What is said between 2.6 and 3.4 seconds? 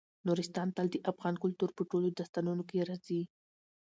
کې راځي.